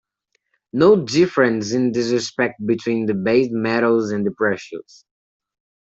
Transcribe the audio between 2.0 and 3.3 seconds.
respect between the